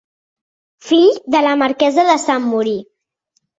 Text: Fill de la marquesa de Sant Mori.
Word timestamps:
Fill 0.87 1.13
de 1.37 1.43
la 1.49 1.53
marquesa 1.65 2.09
de 2.11 2.17
Sant 2.25 2.51
Mori. 2.57 2.77